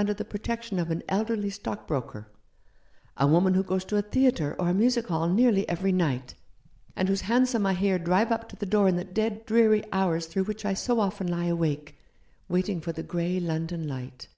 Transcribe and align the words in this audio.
under 0.00 0.14
the 0.14 0.24
protection 0.24 0.78
of 0.78 0.92
an 0.92 1.02
elderly 1.08 1.50
stock 1.50 1.88
broker; 1.88 2.28
a 3.16 3.26
woman 3.26 3.54
who 3.54 3.64
goes 3.64 3.84
to 3.84 3.96
a 3.96 4.00
theatre 4.02 4.54
or 4.56 4.68
a 4.68 4.72
music 4.72 5.08
hall 5.08 5.28
nearly 5.28 5.68
every 5.68 5.90
night, 5.90 6.36
and 6.94 7.08
whose 7.08 7.22
hansom 7.22 7.66
I 7.66 7.74
hear 7.74 7.98
drive 7.98 8.30
up 8.30 8.48
to 8.50 8.54
the 8.54 8.64
door 8.64 8.86
in 8.86 8.94
the 8.94 9.02
dead, 9.02 9.44
dreary 9.44 9.82
hours 9.90 10.26
through 10.26 10.44
which 10.44 10.64
I 10.64 10.74
so 10.74 11.00
often 11.00 11.26
lie 11.26 11.46
awake, 11.46 11.96
waiting 12.48 12.80
for 12.80 12.92
the 12.92 13.02
grey 13.02 13.40
London 13.40 13.88
light. 13.88 14.28